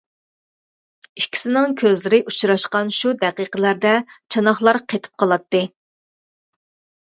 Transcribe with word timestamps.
ئىككىسىنىڭ 1.19 1.75
كۆزلىرى 1.81 2.19
ئۇچراشقان 2.31 2.89
شۇ 3.01 3.13
دەقىقىلەردە 3.25 3.93
چاناقلار 4.37 4.81
قېتىپ 4.95 5.21
قالاتتى. 5.25 5.63